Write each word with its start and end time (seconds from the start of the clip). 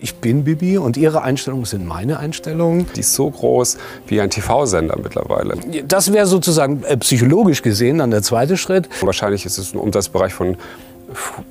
Ich 0.00 0.14
bin 0.14 0.44
Bibi 0.44 0.78
und 0.78 0.96
Ihre 0.96 1.22
Einstellungen 1.22 1.64
sind 1.64 1.84
meine 1.84 2.20
Einstellungen. 2.20 2.86
Die 2.94 3.00
ist 3.00 3.14
so 3.14 3.28
groß 3.28 3.78
wie 4.06 4.20
ein 4.20 4.30
TV-Sender 4.30 4.96
mittlerweile. 5.02 5.56
Das 5.88 6.12
wäre 6.12 6.26
sozusagen 6.26 6.84
äh, 6.84 6.96
psychologisch 6.98 7.62
gesehen 7.62 7.98
dann 7.98 8.12
der 8.12 8.22
zweite 8.22 8.56
Schritt. 8.56 8.88
Wahrscheinlich 9.00 9.44
ist 9.44 9.58
es 9.58 9.74
ein 9.74 9.78
Umsatzbereich 9.78 10.32
von 10.32 10.56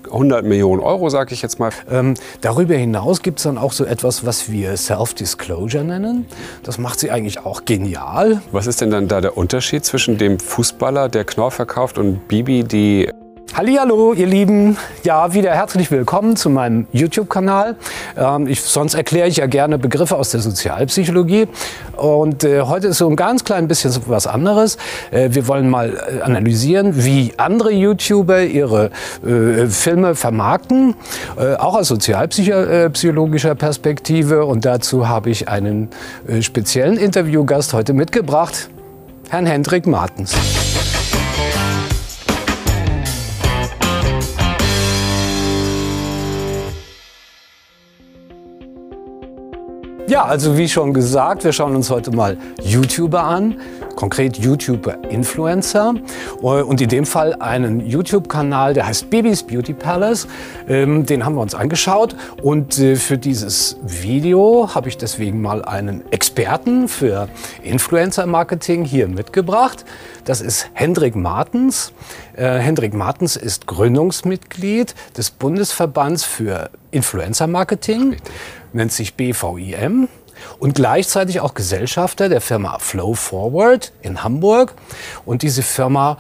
100 0.06 0.46
Millionen 0.46 0.82
Euro, 0.82 1.10
sage 1.10 1.34
ich 1.34 1.42
jetzt 1.42 1.60
mal. 1.60 1.72
Ähm, 1.90 2.14
darüber 2.42 2.76
hinaus 2.76 3.22
gibt 3.22 3.40
es 3.40 3.44
dann 3.44 3.58
auch 3.58 3.74
so 3.74 3.84
etwas, 3.84 4.26
was 4.26 4.50
wir 4.50 4.78
Self-Disclosure 4.78 5.84
nennen. 5.84 6.26
Das 6.64 6.78
macht 6.78 7.00
sie 7.00 7.12
eigentlich 7.12 7.40
auch 7.40 7.66
genial. 7.66 8.42
Was 8.52 8.68
ist 8.68 8.80
denn 8.80 8.92
dann 8.92 9.08
da 9.08 9.20
der 9.20 9.36
Unterschied 9.36 9.84
zwischen 9.84 10.18
dem 10.18 10.40
Fußballer, 10.40 11.10
der 11.10 11.26
Knorr 11.26 11.52
verkauft, 11.52 11.98
und 11.98 12.28
Bibi, 12.28 12.64
die 12.64 13.10
Hallo, 13.56 14.14
ihr 14.14 14.28
Lieben. 14.28 14.78
Ja, 15.04 15.34
wieder 15.34 15.52
herzlich 15.52 15.90
willkommen 15.90 16.36
zu 16.36 16.50
meinem 16.50 16.86
YouTube-Kanal. 16.92 17.76
Ähm, 18.16 18.54
sonst 18.54 18.94
erkläre 18.94 19.28
ich 19.28 19.38
ja 19.38 19.48
gerne 19.48 19.80
Begriffe 19.80 20.16
aus 20.16 20.30
der 20.30 20.42
Sozialpsychologie. 20.42 21.48
Und 21.96 22.44
äh, 22.44 22.62
heute 22.62 22.88
ist 22.88 23.00
so 23.00 23.10
ein 23.10 23.16
ganz 23.16 23.44
klein 23.44 23.68
bisschen 23.68 23.96
was 24.08 24.28
anderes. 24.28 24.78
Äh, 25.10 25.30
wir 25.32 25.48
wollen 25.48 25.70
mal 25.70 25.96
äh, 25.96 26.22
analysieren, 26.22 27.04
wie 27.04 27.34
andere 27.38 27.72
YouTuber 27.72 28.44
ihre 28.44 28.92
äh, 29.26 29.66
Filme 29.68 30.14
vermarkten, 30.14 30.94
äh, 31.38 31.56
auch 31.56 31.76
aus 31.76 31.88
sozialpsychologischer 31.88 33.56
Perspektive. 33.56 34.46
Und 34.46 34.66
dazu 34.66 35.08
habe 35.08 35.32
ich 35.32 35.50
einen 35.50 35.90
äh, 36.28 36.44
speziellen 36.44 36.98
Interviewgast 36.98 37.74
heute 37.74 37.94
mitgebracht, 37.94 38.70
Herrn 39.30 39.48
Hendrik 39.48 39.88
Martens. 39.88 40.36
Ja, 50.08 50.24
also 50.24 50.58
wie 50.58 50.70
schon 50.70 50.94
gesagt, 50.94 51.44
wir 51.44 51.52
schauen 51.52 51.76
uns 51.76 51.90
heute 51.90 52.12
mal 52.12 52.38
YouTuber 52.64 53.24
an, 53.24 53.60
konkret 53.98 54.38
YouTuber-Influencer 54.38 55.96
und 56.42 56.80
in 56.80 56.88
dem 56.88 57.06
Fall 57.06 57.34
einen 57.42 57.86
YouTube-Kanal, 57.86 58.74
der 58.74 58.88
heißt 58.88 59.10
Bibis 59.10 59.44
Beauty 59.44 59.74
Palace. 59.74 60.28
Ähm, 60.70 61.06
den 61.06 61.26
haben 61.26 61.36
wir 61.36 61.42
uns 61.42 61.56
angeschaut 61.56 62.16
und 62.42 62.80
äh, 62.80 62.96
für 62.96 63.18
dieses 63.18 63.78
Video 63.84 64.70
habe 64.74 64.88
ich 64.88 64.98
deswegen 64.98 65.42
mal 65.42 65.66
einen 65.66 66.10
Experten 66.12 66.88
für 66.88 67.28
Influencer-Marketing 67.64 68.86
hier 68.86 69.10
mitgebracht. 69.10 69.84
Das 70.24 70.40
ist 70.40 70.70
Hendrik 70.74 71.16
Martens. 71.16 71.92
Äh, 72.36 72.60
Hendrik 72.60 72.94
Martens 72.94 73.36
ist 73.36 73.68
Gründungsmitglied 73.68 74.94
des 75.18 75.32
Bundesverbands 75.32 76.24
für 76.24 76.70
Influencer-Marketing 76.92 78.18
nennt 78.74 78.92
sich 78.92 79.16
BVIM 79.16 80.08
und 80.60 80.76
gleichzeitig 80.76 81.40
auch 81.40 81.54
Gesellschafter 81.54 82.30
der 82.30 82.42
Firma 82.42 82.80
Flow 82.80 83.14
Forward 83.14 83.92
in 84.02 84.24
Hamburg. 84.24 84.74
Und 85.26 85.42
diese 85.42 85.64
Firma 85.64 86.18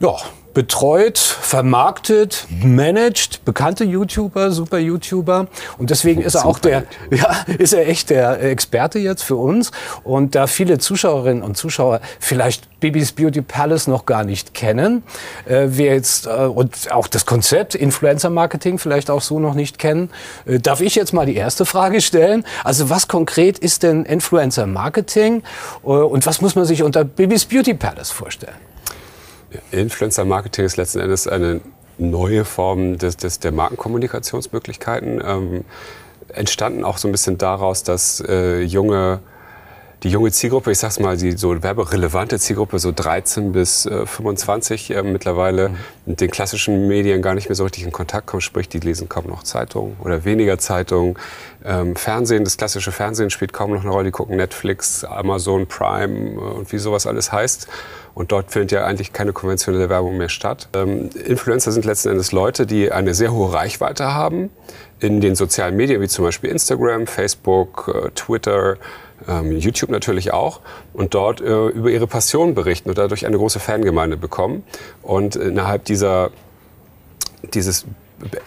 ja, 0.00 0.14
betreut, 0.54 1.18
vermarktet, 1.18 2.46
managt 2.62 3.44
bekannte 3.44 3.84
YouTuber, 3.84 4.50
super 4.50 4.78
YouTuber. 4.78 5.46
Und 5.78 5.90
deswegen 5.90 6.22
ist 6.22 6.34
er 6.34 6.46
auch 6.46 6.58
der, 6.58 6.84
ja, 7.10 7.44
ist 7.58 7.72
er 7.72 7.88
echt 7.88 8.10
der 8.10 8.42
Experte 8.42 8.98
jetzt 8.98 9.22
für 9.22 9.36
uns. 9.36 9.70
Und 10.04 10.34
da 10.34 10.46
viele 10.46 10.78
Zuschauerinnen 10.78 11.42
und 11.42 11.56
Zuschauer 11.56 12.00
vielleicht 12.18 12.68
Bibis 12.80 13.12
Beauty 13.12 13.42
Palace 13.42 13.88
noch 13.88 14.06
gar 14.06 14.24
nicht 14.24 14.54
kennen, 14.54 15.02
äh, 15.46 15.66
wir 15.70 15.86
jetzt 15.86 16.26
äh, 16.26 16.30
und 16.30 16.92
auch 16.92 17.08
das 17.08 17.26
Konzept 17.26 17.74
Influencer 17.74 18.30
Marketing 18.30 18.78
vielleicht 18.78 19.10
auch 19.10 19.22
so 19.22 19.40
noch 19.40 19.54
nicht 19.54 19.78
kennen, 19.78 20.10
äh, 20.46 20.60
darf 20.60 20.80
ich 20.80 20.94
jetzt 20.94 21.12
mal 21.12 21.26
die 21.26 21.36
erste 21.36 21.66
Frage 21.66 22.00
stellen. 22.00 22.44
Also 22.62 22.88
was 22.88 23.08
konkret 23.08 23.58
ist 23.58 23.82
denn 23.82 24.04
Influencer 24.04 24.66
Marketing 24.66 25.42
äh, 25.82 25.88
und 25.88 26.24
was 26.26 26.40
muss 26.40 26.54
man 26.54 26.64
sich 26.64 26.82
unter 26.82 27.04
Bibis 27.04 27.44
Beauty 27.44 27.74
Palace 27.74 28.10
vorstellen? 28.10 28.67
Influencer-Marketing 29.70 30.64
ist 30.64 30.76
letzten 30.76 31.00
Endes 31.00 31.26
eine 31.26 31.60
neue 31.98 32.44
Form 32.44 32.98
des, 32.98 33.16
des, 33.16 33.40
der 33.40 33.52
Markenkommunikationsmöglichkeiten. 33.52 35.20
Ähm, 35.24 35.64
entstanden 36.28 36.84
auch 36.84 36.98
so 36.98 37.08
ein 37.08 37.12
bisschen 37.12 37.38
daraus, 37.38 37.82
dass 37.82 38.20
äh, 38.26 38.60
junge 38.62 39.20
die 40.04 40.10
junge 40.10 40.30
Zielgruppe, 40.30 40.70
ich 40.70 40.78
sag's 40.78 41.00
mal, 41.00 41.16
die 41.16 41.32
so 41.32 41.60
werberelevante 41.60 42.38
Zielgruppe, 42.38 42.78
so 42.78 42.92
13 42.92 43.50
bis 43.50 43.84
äh, 43.84 44.06
25 44.06 44.90
äh, 44.90 45.02
mittlerweile 45.02 45.70
mhm. 45.70 45.76
mit 46.06 46.20
den 46.20 46.30
klassischen 46.30 46.86
Medien 46.86 47.20
gar 47.20 47.34
nicht 47.34 47.48
mehr 47.48 47.56
so 47.56 47.64
richtig 47.64 47.82
in 47.82 47.90
Kontakt 47.90 48.26
kommen. 48.26 48.40
Sprich, 48.40 48.68
die 48.68 48.78
lesen 48.78 49.08
kaum 49.08 49.26
noch 49.26 49.42
Zeitungen 49.42 49.96
oder 50.04 50.24
weniger 50.24 50.58
Zeitungen. 50.58 51.16
Ähm, 51.64 51.96
Fernsehen, 51.96 52.44
das 52.44 52.56
klassische 52.56 52.92
Fernsehen 52.92 53.30
spielt 53.30 53.52
kaum 53.52 53.72
noch 53.72 53.82
eine 53.82 53.90
Rolle. 53.90 54.04
Die 54.04 54.10
gucken 54.12 54.36
Netflix, 54.36 55.02
Amazon 55.02 55.66
Prime 55.66 56.34
äh, 56.34 56.58
und 56.58 56.72
wie 56.72 56.78
sowas 56.78 57.06
alles 57.06 57.32
heißt. 57.32 57.66
Und 58.14 58.30
dort 58.30 58.52
findet 58.52 58.72
ja 58.72 58.84
eigentlich 58.84 59.12
keine 59.12 59.32
konventionelle 59.32 59.88
Werbung 59.88 60.16
mehr 60.16 60.28
statt. 60.28 60.68
Ähm, 60.74 61.10
Influencer 61.24 61.72
sind 61.72 61.84
letzten 61.84 62.10
Endes 62.10 62.30
Leute, 62.30 62.66
die 62.66 62.92
eine 62.92 63.14
sehr 63.14 63.32
hohe 63.32 63.52
Reichweite 63.52 64.14
haben 64.14 64.50
in 65.00 65.20
den 65.20 65.34
sozialen 65.34 65.76
Medien, 65.76 66.00
wie 66.00 66.08
zum 66.08 66.24
Beispiel 66.24 66.50
Instagram, 66.50 67.06
Facebook, 67.06 67.92
äh, 67.92 68.10
Twitter, 68.10 68.76
YouTube 69.26 69.90
natürlich 69.90 70.32
auch, 70.32 70.60
und 70.92 71.14
dort 71.14 71.40
äh, 71.40 71.66
über 71.68 71.90
ihre 71.90 72.06
Passion 72.06 72.54
berichten 72.54 72.88
und 72.88 72.98
dadurch 72.98 73.26
eine 73.26 73.36
große 73.36 73.60
Fangemeinde 73.60 74.16
bekommen. 74.16 74.64
Und 75.02 75.36
innerhalb 75.36 75.84
dieser, 75.84 76.30
dieses 77.54 77.86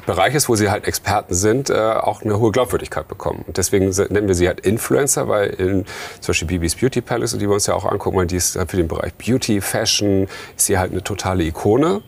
Bereiches, 0.05 0.49
wo 0.49 0.55
sie 0.55 0.69
halt 0.69 0.85
Experten 0.85 1.33
sind, 1.33 1.69
äh, 1.69 1.73
auch 1.73 2.23
eine 2.23 2.39
hohe 2.39 2.51
Glaubwürdigkeit 2.51 3.07
bekommen. 3.07 3.43
Und 3.47 3.57
deswegen 3.57 3.89
nennen 4.09 4.27
wir 4.27 4.35
sie 4.35 4.47
halt 4.47 4.59
Influencer, 4.61 5.27
weil 5.27 5.49
in 5.51 5.85
zum 6.19 6.27
Beispiel 6.27 6.47
Bibis 6.47 6.75
Beauty 6.75 7.01
Palace, 7.01 7.37
die 7.37 7.47
wir 7.47 7.53
uns 7.53 7.67
ja 7.67 7.73
auch 7.73 7.85
angucken, 7.85 8.17
weil 8.17 8.27
die 8.27 8.35
ist 8.35 8.57
für 8.67 8.77
den 8.77 8.87
Bereich 8.87 9.13
Beauty, 9.13 9.61
Fashion, 9.61 10.27
ist 10.57 10.65
sie 10.65 10.77
halt 10.77 10.91
eine 10.91 11.03
totale 11.03 11.43
Ikone 11.43 12.01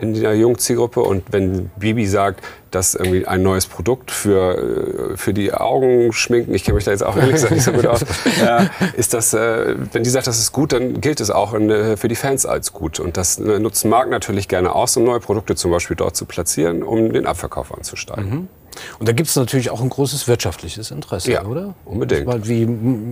in 0.00 0.14
der 0.14 0.36
jungen 0.36 0.58
Zielgruppe. 0.58 1.00
Und 1.00 1.24
wenn 1.30 1.70
Bibi 1.76 2.06
sagt, 2.06 2.42
dass 2.70 2.94
irgendwie 2.94 3.26
ein 3.26 3.42
neues 3.42 3.66
Produkt 3.66 4.10
für, 4.10 5.12
äh, 5.12 5.16
für 5.16 5.34
die 5.34 5.52
Augen 5.52 6.12
schminken, 6.12 6.54
ich 6.54 6.64
kenne 6.64 6.76
mich 6.76 6.84
da 6.84 6.90
jetzt 6.92 7.02
auch 7.02 7.16
ehrlich 7.16 7.32
gesagt 7.32 7.52
nicht 7.52 7.64
so 7.64 7.72
gut 7.72 7.86
aus, 7.86 8.02
äh, 8.42 8.66
ist 8.96 9.14
das, 9.14 9.34
äh, 9.34 9.74
wenn 9.92 10.02
die 10.02 10.10
sagt, 10.10 10.26
das 10.26 10.38
ist 10.38 10.52
gut, 10.52 10.72
dann 10.72 11.00
gilt 11.00 11.20
es 11.20 11.30
auch 11.30 11.54
in, 11.54 11.70
äh, 11.70 11.96
für 11.96 12.08
die 12.08 12.16
Fans 12.16 12.46
als 12.46 12.72
gut. 12.72 13.00
Und 13.00 13.16
das 13.16 13.38
äh, 13.38 13.58
nutzen 13.58 13.90
Marken 13.90 14.10
natürlich 14.10 14.48
gerne 14.48 14.74
aus, 14.74 14.96
um 14.96 15.04
neue 15.04 15.20
Produkte 15.20 15.54
zum 15.56 15.70
Beispiel 15.70 15.96
dort 15.96 16.16
zu 16.16 16.24
platzieren, 16.24 16.82
um 16.82 17.12
den 17.12 17.26
Abverkauf 17.26 17.74
anzusteigen. 17.74 18.30
Mhm. 18.30 18.48
Und 18.98 19.08
da 19.08 19.12
gibt 19.12 19.28
es 19.28 19.36
natürlich 19.36 19.70
auch 19.70 19.80
ein 19.80 19.88
großes 19.88 20.28
wirtschaftliches 20.28 20.90
Interesse, 20.90 21.32
ja, 21.32 21.44
oder? 21.44 21.74
Unbedingt. 21.84 22.48
Wie, 22.48 22.66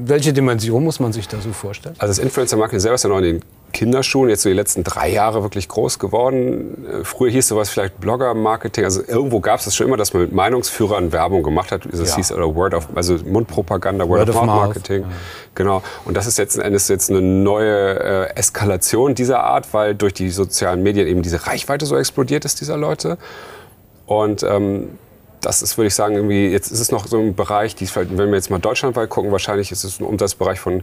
welche 0.04 0.32
Dimension 0.32 0.84
muss 0.84 1.00
man 1.00 1.12
sich 1.12 1.28
da 1.28 1.40
so 1.40 1.52
vorstellen? 1.52 1.96
Also 1.98 2.12
das 2.12 2.18
Influencer-Marketing 2.18 2.80
selber 2.80 2.94
ist 2.94 3.02
ja 3.02 3.10
noch 3.10 3.18
in 3.18 3.24
den 3.24 3.42
Kinderschuhen, 3.72 4.28
jetzt 4.30 4.42
so 4.42 4.48
die 4.48 4.54
letzten 4.54 4.84
drei 4.84 5.10
Jahre 5.10 5.42
wirklich 5.42 5.68
groß 5.68 5.98
geworden. 5.98 6.86
Äh, 6.86 7.04
früher 7.04 7.30
hieß 7.30 7.48
sowas 7.48 7.68
vielleicht 7.68 8.00
Blogger-Marketing. 8.00 8.84
Also 8.84 9.02
irgendwo 9.06 9.40
gab 9.40 9.58
es 9.58 9.66
das 9.66 9.76
schon 9.76 9.86
immer, 9.86 9.96
dass 9.96 10.12
man 10.12 10.22
mit 10.22 10.32
Meinungsführern 10.32 11.12
Werbung 11.12 11.42
gemacht 11.42 11.72
hat. 11.72 11.82
Das 11.90 12.10
ja. 12.10 12.16
hieß 12.16 12.32
oder 12.32 12.54
Word 12.54 12.74
of, 12.74 12.88
also 12.94 13.16
Mundpropaganda, 13.24 14.08
Word, 14.08 14.20
Word 14.20 14.30
of, 14.30 14.34
Mouth 14.36 14.46
Marketing. 14.46 15.02
Ja. 15.02 15.08
Genau. 15.54 15.82
Und 16.04 16.16
das 16.16 16.26
ist 16.26 16.38
jetzt 16.38 16.58
Endes 16.58 16.88
jetzt 16.88 17.10
eine 17.10 17.20
neue 17.20 18.28
äh, 18.28 18.36
Eskalation 18.36 19.14
dieser 19.14 19.44
Art, 19.44 19.72
weil 19.72 19.94
durch 19.94 20.14
die 20.14 20.30
sozialen 20.30 20.82
Medien 20.82 21.06
eben 21.06 21.22
diese 21.22 21.46
Reichweite 21.46 21.86
so 21.86 21.96
explodiert 21.96 22.44
ist 22.44 22.60
dieser 22.60 22.76
Leute. 22.76 23.18
Und 24.06 24.42
ähm, 24.42 24.98
das 25.40 25.62
ist, 25.62 25.76
würde 25.78 25.88
ich 25.88 25.94
sagen, 25.94 26.14
irgendwie, 26.14 26.48
jetzt 26.48 26.70
ist 26.70 26.80
es 26.80 26.90
noch 26.90 27.06
so 27.06 27.18
ein 27.18 27.34
Bereich, 27.34 27.74
die, 27.74 27.88
wenn 27.94 28.28
wir 28.28 28.34
jetzt 28.34 28.50
mal 28.50 28.58
deutschlandweit 28.58 29.08
gucken, 29.08 29.30
wahrscheinlich 29.32 29.70
ist 29.70 29.84
es 29.84 30.00
ein 30.00 30.04
Umsatzbereich 30.04 30.58
von 30.58 30.82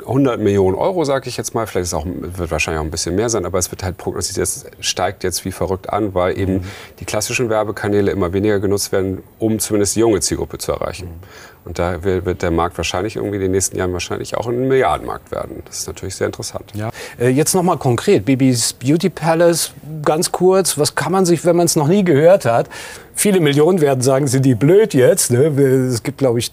100 0.00 0.40
Millionen 0.40 0.76
Euro, 0.76 1.04
sage 1.04 1.28
ich 1.28 1.36
jetzt 1.36 1.54
mal. 1.54 1.66
Vielleicht 1.66 1.86
ist 1.86 1.94
auch, 1.94 2.06
wird 2.06 2.50
wahrscheinlich 2.50 2.80
auch 2.80 2.84
ein 2.84 2.90
bisschen 2.90 3.14
mehr 3.14 3.28
sein, 3.28 3.44
aber 3.44 3.58
es 3.58 3.70
wird 3.70 3.82
halt 3.82 3.96
prognostiziert, 3.96 4.46
es 4.46 4.66
steigt 4.80 5.24
jetzt 5.24 5.44
wie 5.44 5.52
verrückt 5.52 5.90
an, 5.90 6.14
weil 6.14 6.38
eben 6.38 6.54
mhm. 6.54 6.64
die 7.00 7.04
klassischen 7.04 7.50
Werbekanäle 7.50 8.10
immer 8.10 8.32
weniger 8.32 8.60
genutzt 8.60 8.92
werden, 8.92 9.22
um 9.38 9.58
zumindest 9.58 9.96
die 9.96 10.00
junge 10.00 10.20
Zielgruppe 10.20 10.58
zu 10.58 10.72
erreichen. 10.72 11.06
Mhm. 11.06 11.66
Und 11.66 11.80
da 11.80 12.04
wird 12.04 12.42
der 12.42 12.52
Markt 12.52 12.76
wahrscheinlich 12.76 13.16
irgendwie 13.16 13.36
in 13.36 13.42
den 13.42 13.50
nächsten 13.50 13.76
Jahren 13.76 13.92
wahrscheinlich 13.92 14.36
auch 14.36 14.46
ein 14.46 14.68
Milliardenmarkt 14.68 15.32
werden. 15.32 15.62
Das 15.64 15.78
ist 15.78 15.88
natürlich 15.88 16.14
sehr 16.14 16.28
interessant. 16.28 16.70
Ja. 16.74 16.90
Äh, 17.18 17.30
jetzt 17.30 17.54
noch 17.54 17.64
mal 17.64 17.76
konkret, 17.76 18.24
Bibis 18.24 18.72
Beauty 18.72 19.10
Palace, 19.10 19.72
ganz 20.04 20.30
kurz, 20.30 20.78
was 20.78 20.94
kann 20.94 21.10
man 21.10 21.26
sich, 21.26 21.44
wenn 21.44 21.56
man 21.56 21.66
es 21.66 21.74
noch 21.74 21.88
nie 21.88 22.04
gehört 22.04 22.44
hat, 22.44 22.68
viele 23.16 23.40
Millionen 23.40 23.80
werden 23.80 24.00
sagen, 24.00 24.28
sind 24.28 24.44
die 24.44 24.54
blöd 24.54 24.94
jetzt. 24.94 25.32
Ne? 25.32 25.46
Es 25.90 26.04
gibt, 26.04 26.18
glaube 26.18 26.38
ich, 26.38 26.52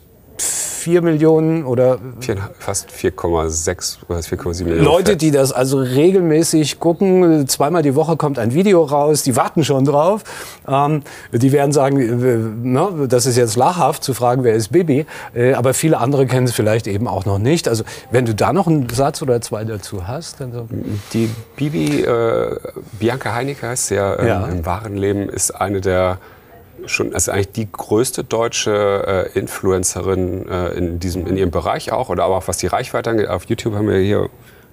4 0.83 1.01
Millionen 1.01 1.63
oder 1.63 1.97
Vier, 2.19 2.35
fast 2.59 2.89
4,6 2.89 3.99
oder 4.09 4.19
4,7 4.19 4.63
Millionen. 4.65 4.83
Leute, 4.83 5.15
die 5.15 5.31
das 5.31 5.53
also 5.53 5.77
regelmäßig 5.79 6.81
gucken, 6.81 7.47
zweimal 7.47 7.83
die 7.83 7.95
Woche 7.95 8.17
kommt 8.17 8.37
ein 8.37 8.53
Video 8.53 8.83
raus, 8.83 9.23
die 9.23 9.37
warten 9.37 9.63
schon 9.63 9.85
drauf. 9.85 10.23
Ähm, 10.67 11.03
die 11.31 11.53
werden 11.53 11.71
sagen, 11.71 11.99
äh, 12.01 12.67
ne, 12.67 13.07
das 13.07 13.25
ist 13.25 13.37
jetzt 13.37 13.55
lachhaft 13.55 14.03
zu 14.03 14.13
fragen, 14.13 14.43
wer 14.43 14.55
ist 14.55 14.73
Bibi. 14.73 15.05
Äh, 15.33 15.53
aber 15.53 15.73
viele 15.73 15.99
andere 15.99 16.25
kennen 16.25 16.47
es 16.47 16.53
vielleicht 16.53 16.87
eben 16.87 17.07
auch 17.07 17.23
noch 17.23 17.39
nicht. 17.39 17.69
Also 17.69 17.85
wenn 18.11 18.25
du 18.25 18.35
da 18.35 18.51
noch 18.51 18.67
einen 18.67 18.89
Satz 18.89 19.21
oder 19.21 19.39
zwei 19.39 19.63
dazu 19.63 20.05
hast, 20.05 20.41
dann 20.41 20.51
so. 20.51 20.67
Die 21.13 21.29
Bibi, 21.55 22.01
äh, 22.01 22.57
Bianca 22.99 23.33
Heinecke 23.33 23.69
heißt 23.69 23.91
ja, 23.91 24.19
ähm, 24.19 24.27
ja. 24.27 24.45
im 24.47 24.65
wahren 24.65 24.97
Leben, 24.97 25.29
ist 25.29 25.51
eine 25.51 25.79
der 25.79 26.17
schon, 26.85 27.13
also 27.13 27.31
eigentlich 27.31 27.51
die 27.51 27.71
größte 27.71 28.23
deutsche 28.23 29.29
äh, 29.33 29.39
Influencerin 29.39 30.47
äh, 30.47 30.69
in, 30.71 30.99
diesem, 30.99 31.27
in 31.27 31.37
ihrem 31.37 31.51
Bereich 31.51 31.91
auch, 31.91 32.09
oder 32.09 32.23
aber 32.23 32.37
auch 32.37 32.47
was 32.47 32.57
die 32.57 32.67
Reichweite 32.67 33.09
angeht. 33.09 33.27
Auf 33.27 33.45
YouTube 33.45 33.75
haben 33.75 33.87
wir 33.87 33.97
hier 33.97 34.29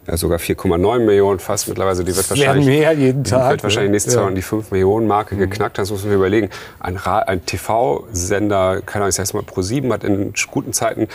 ja, 0.06 0.16
sogar 0.16 0.38
4,9 0.38 1.00
Millionen 1.00 1.38
fast 1.38 1.68
mittlerweile. 1.68 2.02
Die 2.04 2.16
wird 2.16 2.28
wahrscheinlich, 2.28 2.66
mehr 2.66 2.92
jeden 2.92 3.24
Tag, 3.24 3.50
wird 3.50 3.62
wahrscheinlich 3.62 3.92
nächstes 3.92 4.14
Jahr 4.14 4.28
ja. 4.28 4.34
die 4.34 4.42
5 4.42 4.70
Millionen 4.70 5.06
Marke 5.06 5.34
mhm. 5.34 5.40
geknackt. 5.40 5.78
Das 5.78 5.90
muss 5.90 6.04
man 6.04 6.14
überlegen. 6.14 6.50
Ein, 6.80 6.98
ein 6.98 7.44
TV-Sender, 7.44 8.82
keine 8.84 9.04
Ahnung, 9.04 9.08
ich 9.10 9.14
sag's 9.14 9.34
mal, 9.34 9.42
Pro7 9.42 9.92
hat 9.92 10.04
in 10.04 10.32
guten 10.50 10.72
Zeiten 10.72 11.08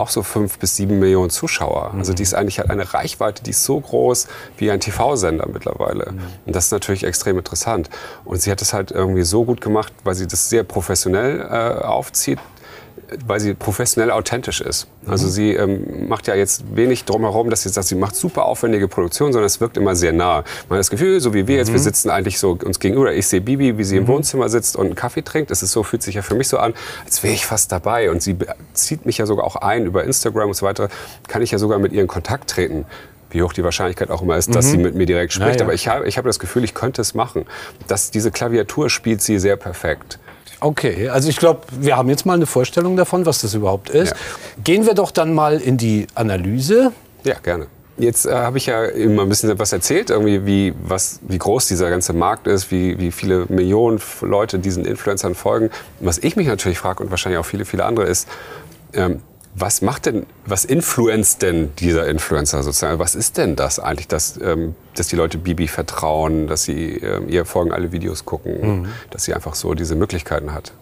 auch 0.00 0.08
so 0.08 0.22
fünf 0.22 0.58
bis 0.58 0.76
sieben 0.76 0.98
Millionen 0.98 1.30
Zuschauer. 1.30 1.94
Also 1.96 2.12
die 2.12 2.22
ist 2.22 2.34
eigentlich 2.34 2.58
halt 2.58 2.70
eine 2.70 2.92
Reichweite, 2.92 3.42
die 3.42 3.50
ist 3.50 3.64
so 3.64 3.78
groß 3.78 4.26
wie 4.58 4.70
ein 4.70 4.80
TV-Sender 4.80 5.48
mittlerweile. 5.52 6.12
Mhm. 6.12 6.20
Und 6.46 6.56
das 6.56 6.66
ist 6.66 6.72
natürlich 6.72 7.04
extrem 7.04 7.38
interessant. 7.38 7.90
Und 8.24 8.40
sie 8.40 8.50
hat 8.50 8.62
es 8.62 8.72
halt 8.72 8.90
irgendwie 8.90 9.22
so 9.22 9.44
gut 9.44 9.60
gemacht, 9.60 9.92
weil 10.04 10.14
sie 10.14 10.26
das 10.26 10.48
sehr 10.48 10.64
professionell 10.64 11.40
äh, 11.40 11.84
aufzieht 11.84 12.38
weil 13.26 13.40
sie 13.40 13.54
professionell 13.54 14.10
authentisch 14.10 14.60
ist. 14.60 14.86
Also 15.06 15.26
mhm. 15.26 15.30
sie 15.30 15.54
ähm, 15.54 16.08
macht 16.08 16.26
ja 16.26 16.34
jetzt 16.34 16.76
wenig 16.76 17.04
drumherum, 17.04 17.50
dass 17.50 17.62
sie 17.62 17.68
sagt, 17.68 17.86
sie 17.86 17.94
macht 17.94 18.16
super 18.16 18.44
aufwendige 18.44 18.88
Produktion, 18.88 19.32
sondern 19.32 19.46
es 19.46 19.60
wirkt 19.60 19.76
immer 19.76 19.96
sehr 19.96 20.12
nah. 20.12 20.44
Man 20.68 20.76
hat 20.76 20.80
das 20.80 20.90
Gefühl, 20.90 21.20
so 21.20 21.34
wie 21.34 21.46
wir 21.46 21.56
jetzt, 21.56 21.68
mhm. 21.68 21.74
wir 21.74 21.80
sitzen 21.80 22.10
eigentlich 22.10 22.38
so 22.38 22.58
uns 22.62 22.80
gegenüber. 22.80 23.12
Ich 23.12 23.26
sehe 23.26 23.40
Bibi, 23.40 23.78
wie 23.78 23.84
sie 23.84 23.96
im 23.96 24.04
mhm. 24.04 24.08
Wohnzimmer 24.08 24.48
sitzt 24.48 24.76
und 24.76 24.86
einen 24.86 24.94
Kaffee 24.94 25.22
trinkt. 25.22 25.50
Das 25.50 25.62
ist 25.62 25.72
so, 25.72 25.82
fühlt 25.82 26.02
sich 26.02 26.14
ja 26.14 26.22
für 26.22 26.34
mich 26.34 26.48
so 26.48 26.58
an, 26.58 26.74
als 27.04 27.22
wäre 27.22 27.34
ich 27.34 27.46
fast 27.46 27.72
dabei. 27.72 28.10
Und 28.10 28.22
sie 28.22 28.36
zieht 28.72 29.06
mich 29.06 29.18
ja 29.18 29.26
sogar 29.26 29.44
auch 29.44 29.56
ein 29.56 29.86
über 29.86 30.04
Instagram 30.04 30.48
und 30.48 30.54
so 30.54 30.66
weiter. 30.66 30.88
Kann 31.28 31.42
ich 31.42 31.50
ja 31.50 31.58
sogar 31.58 31.78
mit 31.78 31.92
ihr 31.92 32.02
in 32.02 32.08
Kontakt 32.08 32.50
treten 32.50 32.86
wie 33.32 33.42
hoch 33.42 33.52
die 33.52 33.64
Wahrscheinlichkeit 33.64 34.10
auch 34.10 34.22
immer 34.22 34.36
ist, 34.36 34.54
dass 34.54 34.66
mhm. 34.66 34.70
sie 34.70 34.78
mit 34.78 34.94
mir 34.94 35.06
direkt 35.06 35.32
spricht. 35.32 35.52
Ja, 35.52 35.56
ja. 35.58 35.64
Aber 35.64 35.74
ich 35.74 35.88
habe 35.88 36.06
ich 36.08 36.18
hab 36.18 36.24
das 36.24 36.38
Gefühl, 36.38 36.64
ich 36.64 36.74
könnte 36.74 37.00
es 37.00 37.14
machen. 37.14 37.46
Das, 37.86 38.10
diese 38.10 38.30
Klaviatur 38.30 38.90
spielt 38.90 39.22
sie 39.22 39.38
sehr 39.38 39.56
perfekt. 39.56 40.18
Okay, 40.60 41.08
also 41.08 41.28
ich 41.28 41.36
glaube, 41.36 41.60
wir 41.70 41.96
haben 41.96 42.08
jetzt 42.10 42.26
mal 42.26 42.34
eine 42.34 42.46
Vorstellung 42.46 42.96
davon, 42.96 43.24
was 43.26 43.40
das 43.40 43.54
überhaupt 43.54 43.90
ist. 43.90 44.10
Ja. 44.10 44.16
Gehen 44.62 44.86
wir 44.86 44.94
doch 44.94 45.10
dann 45.10 45.34
mal 45.34 45.58
in 45.58 45.76
die 45.76 46.06
Analyse. 46.14 46.92
Ja, 47.24 47.36
gerne. 47.42 47.66
Jetzt 47.98 48.26
äh, 48.26 48.32
habe 48.32 48.58
ich 48.58 48.66
ja 48.66 48.84
immer 48.84 49.22
ein 49.22 49.28
bisschen 49.28 49.58
was 49.58 49.72
erzählt, 49.72 50.10
irgendwie 50.10 50.46
wie, 50.46 50.74
was, 50.82 51.20
wie 51.22 51.38
groß 51.38 51.68
dieser 51.68 51.90
ganze 51.90 52.12
Markt 52.12 52.46
ist, 52.46 52.70
wie, 52.70 52.98
wie 52.98 53.12
viele 53.12 53.44
Millionen 53.48 54.00
Leute 54.22 54.58
diesen 54.58 54.84
Influencern 54.86 55.34
folgen. 55.34 55.70
Was 56.00 56.18
ich 56.18 56.36
mich 56.36 56.46
natürlich 56.46 56.78
frage 56.78 57.02
und 57.02 57.10
wahrscheinlich 57.10 57.38
auch 57.38 57.46
viele, 57.46 57.64
viele 57.64 57.84
andere 57.84 58.06
ist, 58.06 58.26
ähm, 58.94 59.20
was 59.54 59.82
macht 59.82 60.06
denn, 60.06 60.26
was 60.46 60.64
influenzt 60.64 61.42
denn 61.42 61.74
dieser 61.76 62.06
Influencer 62.06 62.62
sozusagen? 62.62 62.98
Was 62.98 63.14
ist 63.14 63.36
denn 63.36 63.56
das 63.56 63.80
eigentlich, 63.80 64.08
dass, 64.08 64.38
ähm, 64.40 64.74
dass 64.94 65.08
die 65.08 65.16
Leute 65.16 65.38
Bibi 65.38 65.66
vertrauen, 65.66 66.46
dass 66.46 66.62
sie 66.64 66.96
ähm, 66.98 67.28
ihr 67.28 67.44
folgen 67.44 67.72
alle 67.72 67.92
Videos 67.92 68.24
gucken, 68.24 68.82
mhm. 68.82 68.88
dass 69.10 69.24
sie 69.24 69.34
einfach 69.34 69.54
so 69.54 69.74
diese 69.74 69.96
Möglichkeiten 69.96 70.54
hat? 70.54 70.72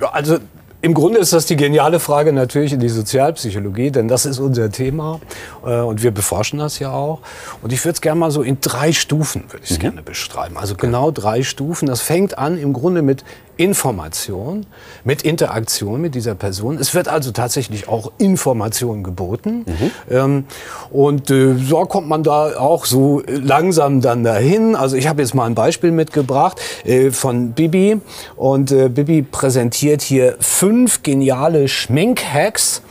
Ja, 0.00 0.10
also 0.10 0.38
im 0.82 0.94
Grunde 0.94 1.20
ist 1.20 1.32
das 1.32 1.46
die 1.46 1.54
geniale 1.54 2.00
Frage 2.00 2.32
natürlich 2.32 2.72
in 2.72 2.80
die 2.80 2.88
Sozialpsychologie, 2.88 3.92
denn 3.92 4.08
das 4.08 4.26
ist 4.26 4.40
unser 4.40 4.70
Thema 4.70 5.20
äh, 5.64 5.78
und 5.78 6.02
wir 6.02 6.10
beforschen 6.10 6.58
das 6.58 6.80
ja 6.80 6.90
auch. 6.90 7.20
Und 7.62 7.72
ich 7.72 7.84
würde 7.84 7.94
es 7.94 8.00
gerne 8.00 8.18
mal 8.18 8.32
so 8.32 8.42
in 8.42 8.58
drei 8.60 8.92
Stufen 8.92 9.44
würde 9.50 9.64
ich 9.64 9.70
es 9.70 9.78
mhm. 9.78 9.82
gerne 9.82 10.02
beschreiben. 10.02 10.56
Also 10.56 10.74
genau 10.74 11.12
drei 11.12 11.44
Stufen. 11.44 11.86
Das 11.86 12.00
fängt 12.00 12.36
an 12.36 12.58
im 12.58 12.72
Grunde 12.72 13.02
mit 13.02 13.24
Information, 13.58 14.66
mit 15.04 15.22
Interaktion 15.22 16.00
mit 16.00 16.14
dieser 16.16 16.34
Person. 16.34 16.78
Es 16.78 16.94
wird 16.94 17.06
also 17.06 17.30
tatsächlich 17.30 17.86
auch 17.86 18.10
Information 18.18 19.04
geboten. 19.04 19.64
Mhm. 19.66 19.90
Ähm, 20.10 20.44
und 20.90 21.30
äh, 21.30 21.54
so 21.58 21.84
kommt 21.84 22.08
man 22.08 22.24
da 22.24 22.58
auch 22.58 22.86
so 22.86 23.22
langsam 23.26 24.00
dann 24.00 24.24
dahin. 24.24 24.74
Also 24.74 24.96
ich 24.96 25.06
habe 25.06 25.22
jetzt 25.22 25.34
mal 25.34 25.44
ein 25.44 25.54
Beispiel 25.54 25.92
mitgebracht 25.92 26.60
äh, 26.84 27.10
von 27.10 27.52
Bibi. 27.52 28.00
Und 28.36 28.72
äh, 28.72 28.88
Bibi 28.88 29.22
präsentiert 29.22 30.02
hier 30.02 30.36
fünf 30.40 30.71
geniale 31.02 31.68
Schminkhacks. 31.68 32.82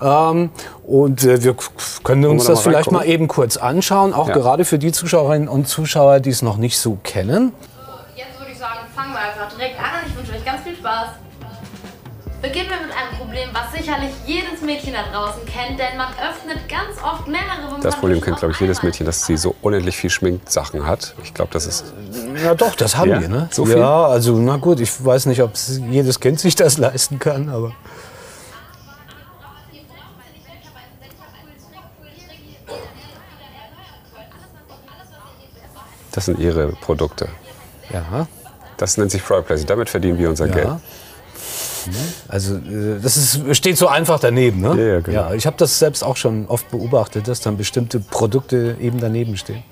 Ähm, 0.00 0.50
und 0.84 1.24
äh, 1.24 1.42
wir 1.42 1.56
können 2.02 2.26
uns 2.26 2.46
das 2.46 2.62
vielleicht 2.62 2.90
mal 2.90 3.04
eben 3.04 3.28
kurz 3.28 3.56
anschauen, 3.56 4.12
auch 4.14 4.28
ja. 4.28 4.34
gerade 4.34 4.64
für 4.64 4.78
die 4.78 4.92
Zuschauerinnen 4.92 5.48
und 5.48 5.68
Zuschauer, 5.68 6.20
die 6.20 6.30
es 6.30 6.42
noch 6.42 6.56
nicht 6.56 6.78
so 6.78 6.98
kennen 7.02 7.52
fangen 8.94 9.14
wir 9.14 9.20
einfach 9.20 9.56
direkt 9.56 9.78
an 9.78 10.02
und 10.02 10.10
ich 10.10 10.16
wünsche 10.16 10.32
euch 10.32 10.44
ganz 10.44 10.62
viel 10.62 10.76
Spaß. 10.76 11.08
Beginnen 12.40 12.70
wir 12.70 12.86
mit 12.86 12.96
einem 12.96 13.18
Problem, 13.18 13.48
was 13.52 13.72
sicherlich 13.72 14.10
jedes 14.26 14.62
Mädchen 14.62 14.94
da 14.94 15.04
draußen 15.12 15.44
kennt, 15.46 15.78
denn 15.78 15.96
man 15.96 16.08
öffnet 16.08 16.68
ganz 16.68 17.00
oft 17.02 17.28
mehrere. 17.28 17.80
Das 17.80 17.96
Problem 17.96 18.20
kennt, 18.20 18.38
glaube 18.38 18.52
ich, 18.52 18.60
jedes 18.60 18.82
Mädchen, 18.82 19.06
dass 19.06 19.26
sie 19.26 19.36
so 19.36 19.54
unendlich 19.62 19.96
viel 19.96 20.10
Schminksachen 20.10 20.84
hat. 20.84 21.14
Ich 21.22 21.34
glaube, 21.34 21.52
das 21.52 21.66
ist. 21.66 21.84
Ja, 22.36 22.54
doch, 22.54 22.74
das 22.74 22.96
haben 22.96 23.10
ja, 23.10 23.20
wir, 23.20 23.28
ne? 23.28 23.48
So 23.50 23.64
viel? 23.64 23.78
Ja, 23.78 24.06
also, 24.06 24.36
na 24.36 24.56
gut, 24.56 24.80
ich 24.80 25.04
weiß 25.04 25.26
nicht, 25.26 25.42
ob 25.42 25.52
jedes 25.90 26.20
Kind 26.20 26.40
sich 26.40 26.54
das 26.54 26.78
leisten 26.86 27.18
kann, 27.18 27.48
aber. 27.48 27.72
Das 36.12 36.26
sind 36.26 36.38
ihre 36.38 36.68
Produkte. 36.68 37.28
Ja. 37.90 38.26
Das 38.76 38.98
nennt 38.98 39.10
sich 39.10 39.24
Placement. 39.24 39.70
Damit 39.70 39.88
verdienen 39.88 40.18
wir 40.18 40.28
unser 40.28 40.46
ja. 40.46 40.54
Geld. 40.54 40.68
Also 42.28 42.56
äh, 42.56 43.00
das 43.02 43.16
ist, 43.16 43.56
steht 43.56 43.76
so 43.76 43.88
einfach 43.88 44.20
daneben. 44.20 44.60
Ne? 44.60 44.68
Ja, 44.68 44.92
ja, 44.94 45.00
genau. 45.00 45.20
ja, 45.30 45.34
ich 45.34 45.46
habe 45.46 45.56
das 45.56 45.78
selbst 45.78 46.04
auch 46.04 46.16
schon 46.16 46.46
oft 46.46 46.70
beobachtet, 46.70 47.28
dass 47.28 47.40
dann 47.40 47.56
bestimmte 47.56 48.00
Produkte 48.00 48.76
eben 48.80 49.00
daneben 49.00 49.36
stehen. 49.36 49.62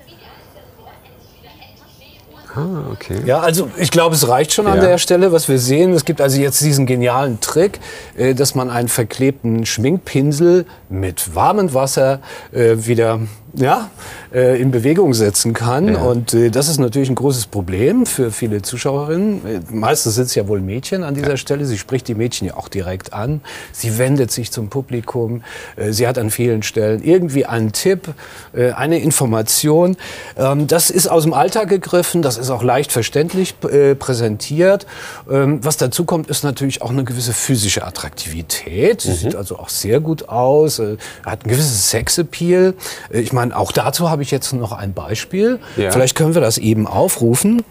Ah, 2.53 2.91
okay. 2.91 3.21
Ja, 3.25 3.39
also 3.39 3.69
ich 3.77 3.91
glaube, 3.91 4.15
es 4.15 4.27
reicht 4.27 4.51
schon 4.51 4.65
ja. 4.65 4.73
an 4.73 4.81
der 4.81 4.97
Stelle, 4.97 5.31
was 5.31 5.47
wir 5.47 5.57
sehen. 5.57 5.93
Es 5.93 6.03
gibt 6.03 6.19
also 6.19 6.39
jetzt 6.39 6.59
diesen 6.61 6.85
genialen 6.85 7.39
Trick, 7.39 7.79
äh, 8.17 8.35
dass 8.35 8.55
man 8.55 8.69
einen 8.69 8.89
verklebten 8.89 9.65
Schminkpinsel 9.65 10.65
mit 10.89 11.33
warmem 11.33 11.73
Wasser 11.73 12.19
äh, 12.51 12.75
wieder 12.77 13.19
ja, 13.53 13.89
äh, 14.33 14.61
in 14.61 14.71
Bewegung 14.71 15.13
setzen 15.13 15.53
kann. 15.53 15.89
Ja. 15.89 16.01
Und 16.01 16.33
äh, 16.33 16.49
das 16.49 16.67
ist 16.69 16.79
natürlich 16.79 17.09
ein 17.09 17.15
großes 17.15 17.47
Problem 17.47 18.05
für 18.05 18.31
viele 18.31 18.61
Zuschauerinnen. 18.61 19.45
Äh, 19.45 19.59
meistens 19.71 20.15
sind 20.15 20.25
es 20.25 20.35
ja 20.35 20.47
wohl 20.47 20.61
Mädchen 20.61 21.03
an 21.03 21.15
dieser 21.15 21.31
ja. 21.31 21.37
Stelle. 21.37 21.65
Sie 21.65 21.77
spricht 21.77 22.07
die 22.07 22.15
Mädchen 22.15 22.47
ja 22.47 22.55
auch 22.55 22.69
direkt 22.69 23.13
an. 23.13 23.41
Sie 23.73 23.97
wendet 23.97 24.31
sich 24.31 24.51
zum 24.51 24.69
Publikum. 24.69 25.43
Äh, 25.75 25.91
sie 25.91 26.07
hat 26.07 26.17
an 26.17 26.31
vielen 26.31 26.63
Stellen 26.63 27.03
irgendwie 27.03 27.45
einen 27.45 27.73
Tipp, 27.73 28.13
äh, 28.53 28.71
eine 28.71 28.99
Information. 28.99 29.97
Ähm, 30.37 30.67
das 30.67 30.89
ist 30.89 31.07
aus 31.07 31.23
dem 31.23 31.33
Alltag 31.33 31.69
gegriffen. 31.69 32.21
Das 32.21 32.37
ist 32.37 32.49
auch 32.49 32.63
leicht 32.63 32.91
verständlich 32.91 33.55
präsentiert. 33.59 34.85
Ähm, 35.29 35.59
was 35.63 35.77
dazu 35.77 36.05
kommt, 36.05 36.29
ist 36.29 36.43
natürlich 36.43 36.81
auch 36.81 36.89
eine 36.89 37.03
gewisse 37.03 37.33
physische 37.33 37.85
Attraktivität. 37.85 39.01
Sie 39.01 39.11
mhm. 39.11 39.15
sieht 39.15 39.35
also 39.35 39.59
auch 39.59 39.69
sehr 39.69 39.99
gut 39.99 40.29
aus. 40.29 40.79
Hat 40.79 41.45
ein 41.45 41.49
gewisses 41.49 41.89
Sexappeal. 41.89 42.73
Ich 43.09 43.33
meine, 43.33 43.40
meine, 43.41 43.57
auch 43.57 43.71
dazu 43.71 44.09
habe 44.09 44.21
ich 44.21 44.31
jetzt 44.31 44.53
noch 44.53 44.71
ein 44.71 44.93
Beispiel. 44.93 45.59
Ja. 45.75 45.91
Vielleicht 45.91 46.15
können 46.15 46.35
wir 46.35 46.41
das 46.41 46.57
eben 46.57 46.87
aufrufen. 46.87 47.63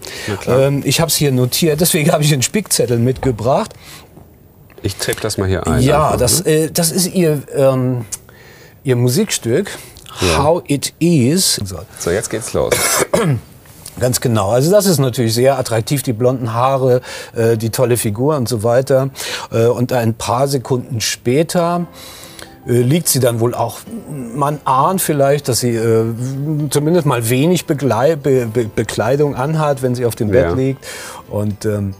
Ähm, 0.47 0.81
ich 0.85 0.99
habe 0.99 1.09
es 1.09 1.15
hier 1.15 1.31
notiert, 1.31 1.79
deswegen 1.79 2.11
habe 2.11 2.23
ich 2.23 2.33
einen 2.33 2.41
Spickzettel 2.41 2.99
mitgebracht. 2.99 3.73
Ich 4.81 4.95
tippe 4.95 5.21
das 5.21 5.37
mal 5.37 5.47
hier 5.47 5.65
ein. 5.67 5.81
Ja, 5.81 6.07
einfach, 6.07 6.19
das, 6.19 6.43
ne? 6.43 6.51
äh, 6.51 6.71
das 6.71 6.91
ist 6.91 7.07
ihr, 7.13 7.43
ähm, 7.55 8.05
ihr 8.83 8.95
Musikstück. 8.95 9.71
Ja. 10.19 10.43
How 10.43 10.63
It 10.67 10.93
Is. 10.99 11.55
So. 11.63 11.79
so, 11.97 12.11
jetzt 12.11 12.29
geht's 12.29 12.51
los. 12.51 12.73
Ganz 13.99 14.19
genau. 14.19 14.49
Also 14.49 14.71
das 14.71 14.85
ist 14.85 14.99
natürlich 14.99 15.33
sehr 15.33 15.57
attraktiv, 15.57 16.03
die 16.03 16.13
blonden 16.13 16.53
Haare, 16.53 17.01
äh, 17.33 17.55
die 17.55 17.69
tolle 17.69 17.95
Figur 17.95 18.35
und 18.35 18.49
so 18.49 18.63
weiter. 18.63 19.09
Äh, 19.51 19.67
und 19.67 19.93
ein 19.93 20.15
paar 20.15 20.47
Sekunden 20.49 20.99
später 20.99 21.87
liegt 22.65 23.07
sie 23.07 23.19
dann 23.19 23.39
wohl 23.39 23.53
auch, 23.53 23.79
man 24.35 24.59
ahnt 24.65 25.01
vielleicht, 25.01 25.47
dass 25.47 25.61
sie 25.61 25.75
äh, 25.75 26.05
zumindest 26.69 27.05
mal 27.07 27.29
wenig 27.29 27.65
Beglei 27.65 28.15
Be 28.15 28.45
Be 28.45 28.65
Bekleidung 28.65 29.35
anhat, 29.35 29.81
wenn 29.81 29.95
sie 29.95 30.05
auf 30.05 30.15
dem 30.15 30.29
Bett 30.29 30.45
ja. 30.45 30.53
liegt. 30.53 30.85
Und 31.29 31.65
ähm, 31.65 31.95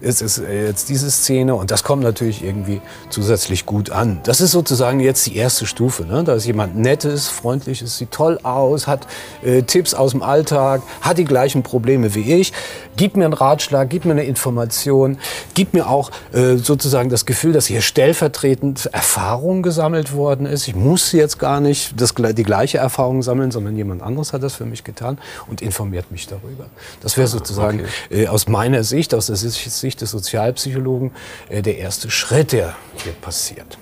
es 0.00 0.20
ist 0.20 0.42
jetzt 0.48 0.88
diese 0.88 1.10
Szene 1.10 1.54
und 1.54 1.70
das 1.70 1.82
kommt 1.82 2.02
natürlich 2.02 2.44
irgendwie 2.44 2.80
zusätzlich 3.08 3.64
gut 3.64 3.90
an. 3.90 4.20
Das 4.24 4.40
ist 4.40 4.50
sozusagen 4.50 5.00
jetzt 5.00 5.26
die 5.26 5.36
erste 5.36 5.66
Stufe. 5.66 6.04
Ne? 6.04 6.22
Da 6.24 6.34
ist 6.34 6.44
jemand 6.44 6.76
Nettes, 6.76 7.28
Freundliches, 7.28 7.96
sieht 7.96 8.10
toll 8.10 8.38
aus, 8.42 8.86
hat 8.86 9.06
äh, 9.42 9.62
Tipps 9.62 9.94
aus 9.94 10.12
dem 10.12 10.22
Alltag, 10.22 10.82
hat 11.00 11.18
die 11.18 11.24
gleichen 11.24 11.62
Probleme 11.62 12.14
wie 12.14 12.34
ich. 12.34 12.52
Gib 12.96 13.16
mir 13.16 13.24
einen 13.24 13.34
Ratschlag, 13.34 13.88
gib 13.88 14.04
mir 14.04 14.12
eine 14.12 14.24
Information, 14.24 15.18
gib 15.54 15.72
mir 15.72 15.88
auch 15.88 16.10
äh, 16.32 16.56
sozusagen 16.56 17.08
das 17.08 17.24
Gefühl, 17.26 17.52
dass 17.52 17.66
hier 17.66 17.80
stellvertretend 17.80 18.86
Erfahrung 18.92 19.62
gesammelt 19.62 20.12
worden 20.12 20.46
ist. 20.46 20.68
Ich 20.68 20.76
muss 20.76 21.12
jetzt 21.12 21.38
gar 21.38 21.60
nicht 21.60 22.00
das, 22.00 22.14
die 22.14 22.42
gleiche 22.42 22.78
Erfahrung 22.78 23.22
sammeln, 23.22 23.50
sondern 23.50 23.76
jemand 23.76 24.02
anderes 24.02 24.32
hat 24.32 24.42
das 24.42 24.54
für 24.54 24.66
mich 24.66 24.84
getan 24.84 25.18
und 25.46 25.62
informiert 25.62 26.10
mich 26.10 26.26
darüber. 26.26 26.66
Das 27.00 27.16
wäre 27.16 27.28
sozusagen 27.28 27.80
okay. 27.80 28.24
äh, 28.24 28.28
aus 28.28 28.48
meiner 28.48 28.84
Sicht, 28.84 29.14
aus 29.14 29.26
der 29.26 29.36
Sicht 29.36 29.85
Sicht 29.86 30.00
des 30.00 30.10
Sozialpsychologen 30.10 31.12
äh, 31.48 31.62
der 31.62 31.78
erste 31.78 32.10
Schritt, 32.10 32.50
der 32.50 32.74
hier 32.96 33.12
passiert. 33.12 33.78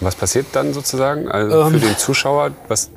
Was 0.00 0.14
passiert 0.16 0.46
dann 0.52 0.74
sozusagen 0.74 1.28
also 1.28 1.62
ähm, 1.62 1.72
für 1.72 1.86
den 1.86 1.96
Zuschauer? 1.96 2.50
Was, 2.68 2.90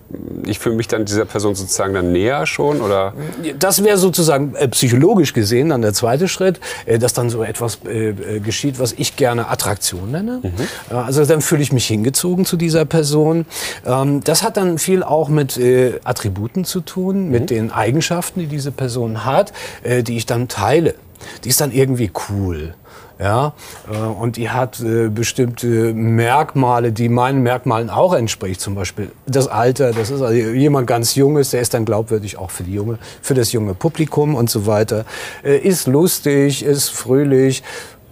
ich 0.45 0.59
fühle 0.59 0.75
mich 0.75 0.87
dann 0.87 1.05
dieser 1.05 1.25
Person 1.25 1.53
sozusagen 1.53 1.93
dann 1.93 2.11
näher 2.11 2.45
schon 2.45 2.81
oder? 2.81 3.13
Das 3.59 3.83
wäre 3.83 3.97
sozusagen 3.97 4.55
äh, 4.55 4.67
psychologisch 4.67 5.33
gesehen 5.33 5.69
dann 5.69 5.81
der 5.81 5.93
zweite 5.93 6.27
Schritt, 6.27 6.59
äh, 6.85 6.97
dass 6.97 7.13
dann 7.13 7.29
so 7.29 7.43
etwas 7.43 7.79
äh, 7.85 8.09
äh 8.09 8.39
geschieht, 8.39 8.79
was 8.79 8.93
ich 8.93 9.15
gerne 9.15 9.47
Attraktion 9.47 10.11
nenne. 10.11 10.41
Mhm. 10.43 10.97
also 10.97 11.23
dann 11.25 11.41
fühle 11.41 11.61
ich 11.61 11.71
mich 11.71 11.85
hingezogen 11.85 12.45
zu 12.45 12.57
dieser 12.57 12.85
Person. 12.85 13.45
Ähm, 13.85 14.23
das 14.23 14.43
hat 14.43 14.57
dann 14.57 14.77
viel 14.77 15.03
auch 15.03 15.29
mit 15.29 15.57
äh, 15.57 15.99
Attributen 16.03 16.65
zu 16.65 16.81
tun, 16.81 17.25
mhm. 17.25 17.31
mit 17.31 17.49
den 17.51 17.71
Eigenschaften, 17.71 18.39
die 18.39 18.47
diese 18.47 18.71
Person 18.71 19.23
hat, 19.23 19.53
äh, 19.83 20.03
die 20.03 20.17
ich 20.17 20.25
dann 20.25 20.47
teile. 20.47 20.95
Die 21.43 21.49
ist 21.49 21.61
dann 21.61 21.71
irgendwie 21.71 22.11
cool. 22.29 22.73
Ja, 23.19 23.53
äh, 23.91 23.97
und 23.97 24.37
die 24.37 24.51
hat 24.51 24.79
äh, 24.79 25.09
bestimmte 25.09 25.93
Merkmale, 25.93 26.91
die 26.91 27.09
meinen 27.09 27.41
Merkmalen 27.41 27.89
auch 27.89 28.13
entspricht. 28.13 28.61
Zum 28.61 28.75
Beispiel 28.75 29.11
das 29.25 29.47
Alter, 29.47 29.91
das 29.91 30.11
ist 30.11 30.21
also 30.21 30.33
jemand 30.33 30.85
ganz 30.85 31.15
Junges, 31.15 31.49
der 31.49 31.61
ist 31.61 31.73
dann 31.73 31.83
glaubwürdig 31.83 32.37
auch 32.37 32.51
für, 32.51 32.63
die 32.63 32.73
junge, 32.73 32.99
für 33.23 33.33
das 33.33 33.51
junge 33.53 33.73
Publikum 33.73 34.35
und 34.35 34.51
so 34.51 34.67
weiter. 34.67 35.03
Äh, 35.43 35.57
ist 35.57 35.87
lustig, 35.87 36.63
ist 36.63 36.89
fröhlich, 36.89 37.63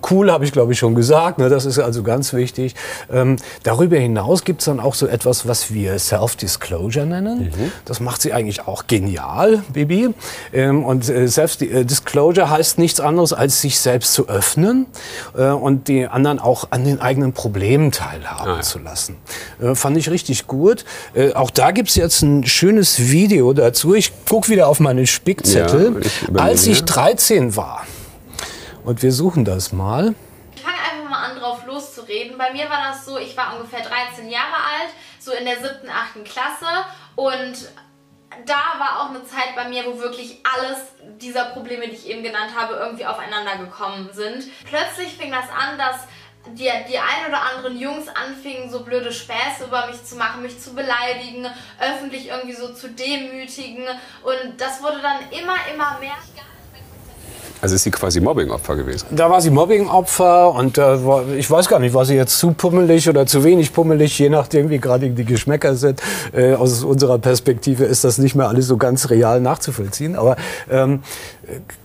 Cool 0.10 0.32
habe 0.32 0.46
ich, 0.46 0.52
glaube 0.52 0.74
ich, 0.74 0.80
schon 0.80 0.96
gesagt. 0.96 1.40
Ne? 1.40 1.50
Das 1.50 1.66
ist 1.66 1.80
also 1.80 2.04
ganz 2.04 2.34
wichtig. 2.34 2.76
Ähm, 3.12 3.38
darüber 3.64 3.98
hinaus 3.98 4.44
gibt 4.44 4.62
es 4.62 4.66
dann 4.66 4.80
auch 4.80 4.94
so 4.94 5.08
etwas, 5.08 5.48
was 5.48 5.74
wir 5.74 5.98
Self-Disclosure 5.98 7.06
nennen. 7.06 7.46
Mhm. 7.46 7.72
Das 7.86 8.00
macht 8.00 8.22
sie 8.22 8.34
eigentlich 8.34 8.68
auch 8.68 8.88
genial, 8.88 9.64
Bibi. 9.74 10.10
Ähm, 10.54 10.84
und 10.84 11.10
äh, 11.10 11.28
Self-Disclosure 11.28 12.50
heißt 12.50 12.78
nichts 12.78 13.00
anderes, 13.00 13.34
als 13.34 13.62
sich 13.62 13.80
selbst 13.80 14.14
zu 14.14 14.28
öffnen 14.28 14.86
äh, 15.38 15.50
und 15.50 15.88
die 15.88 16.08
anderen 16.08 16.40
auch 16.40 16.68
an 16.72 16.86
den 16.86 17.02
eigenen 17.02 17.34
Problemen 17.34 17.92
teilhaben 17.92 18.52
ah, 18.52 18.56
ja. 18.58 18.62
zu 18.62 18.80
lassen. 18.80 19.18
Äh, 19.62 19.76
fand 19.76 19.98
ich 19.98 20.10
richtig 20.10 20.48
gut. 20.48 20.86
Äh, 21.14 21.34
auch 21.34 21.50
da 21.50 21.72
gibt 21.72 21.90
es 21.90 21.96
jetzt 21.96 22.22
ein 22.22 22.46
schönes 22.46 23.10
Video 23.10 23.54
dazu. 23.54 23.96
Ich 23.96 24.12
gucke 24.28 24.50
wieder 24.50 24.68
auf 24.68 24.80
meine 24.80 25.08
Spickzettel. 25.08 25.94
Ja, 25.94 26.00
ich 26.00 26.40
Als 26.40 26.68
ich 26.68 26.84
13 26.84 27.56
war, 27.56 27.84
und 28.86 29.02
wir 29.02 29.12
suchen 29.12 29.46
das 29.46 29.74
mal. 29.74 30.14
Ich 30.56 30.62
fange 30.62 30.78
einfach 30.78 31.10
mal 31.10 31.30
an, 31.30 31.40
drauf 31.40 31.66
loszureden. 31.66 32.38
Bei 32.38 32.54
mir 32.54 32.70
war 32.70 32.90
das 32.90 33.06
so, 33.06 33.18
ich 33.18 33.36
war 33.36 33.56
ungefähr 33.56 33.82
13 33.82 34.30
Jahre 34.30 34.56
alt, 34.56 34.94
so 35.20 35.32
in 35.32 35.46
der 35.46 35.58
siebten, 35.58 35.90
achten 35.90 36.24
Klasse. 36.24 36.68
Und 37.16 37.70
da 38.46 38.80
war 38.80 39.02
auch 39.02 39.10
eine 39.10 39.26
Zeit 39.26 39.56
bei 39.56 39.68
mir, 39.68 39.86
wo 39.86 40.00
wirklich 40.00 40.40
alles 40.44 40.78
dieser 41.20 41.46
Probleme, 41.46 41.88
die 41.88 41.96
ich 41.96 42.08
eben 42.08 42.24
genannt 42.24 42.52
habe, 42.56 42.76
irgendwie 42.76 43.06
aufeinander 43.06 43.58
gekommen 43.58 44.10
sind. 44.14 44.46
Plötzlich 44.66 45.16
fing 45.18 45.32
das 45.32 45.50
an, 45.50 45.78
dass 45.78 46.08
die, 46.54 46.70
die 46.88 47.00
ein 47.00 47.28
oder 47.28 47.42
anderen 47.42 47.80
Jungs 47.80 48.08
anfingen, 48.08 48.70
so 48.70 48.84
blöde 48.84 49.12
Späße 49.12 49.66
über 49.66 49.88
mich 49.88 50.04
zu 50.04 50.16
machen, 50.16 50.44
mich 50.44 50.60
zu 50.60 50.76
beleidigen, 50.76 51.48
öffentlich 51.80 52.28
irgendwie 52.28 52.54
so 52.54 52.74
zu 52.74 52.90
demütigen. 52.90 53.86
Und 54.24 54.60
das 54.62 54.82
wurde 54.84 55.02
dann 55.02 55.22
immer, 55.32 55.56
immer 55.74 55.98
mehr. 56.00 56.16
Also 57.66 57.74
ist 57.74 57.82
sie 57.82 57.90
quasi 57.90 58.22
Mobbingopfer 58.22 58.76
gewesen? 58.76 59.08
Da 59.10 59.28
war 59.28 59.42
sie 59.42 59.50
Mobbingopfer 59.50 60.54
und 60.54 60.78
äh, 60.78 61.00
ich 61.36 61.50
weiß 61.50 61.68
gar 61.68 61.80
nicht, 61.80 61.96
war 61.96 62.06
sie 62.06 62.14
jetzt 62.14 62.38
zu 62.38 62.52
pummelig 62.52 63.10
oder 63.10 63.26
zu 63.26 63.44
wenig 63.44 63.74
pummelig, 63.74 64.20
je 64.20 64.30
nachdem, 64.30 64.70
wie 64.70 64.78
gerade 64.78 65.10
die 65.10 65.26
Geschmäcker 65.26 65.74
sind. 65.74 66.00
Äh, 66.32 66.54
aus 66.54 66.84
unserer 66.84 67.18
Perspektive 67.18 67.86
ist 67.86 68.04
das 68.04 68.20
nicht 68.20 68.36
mehr 68.36 68.50
alles 68.50 68.68
so 68.68 68.78
ganz 68.78 69.10
real 69.10 69.42
nachzuvollziehen. 69.42 70.16
Aber 70.16 70.36
ähm, 70.70 71.02